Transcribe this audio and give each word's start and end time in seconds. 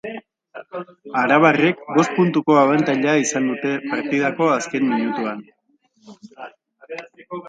Arabarrek 1.23 1.83
bost 1.97 2.15
puntuko 2.19 2.55
abantaila 2.61 3.13
izan 3.23 3.45
dute 3.49 3.73
partidako 3.91 4.47
azken 4.55 4.89
minutuan. 4.95 5.45